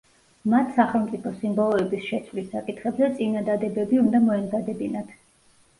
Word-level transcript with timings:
მათ 0.53 0.71
სახელმწიფო 0.77 1.33
სიმბოლოების 1.41 2.07
შეცვლის 2.09 2.49
საკითხებზე 2.55 3.11
წინადადებები 3.21 4.05
უნდა 4.07 4.25
მოემზადებინათ. 4.31 5.17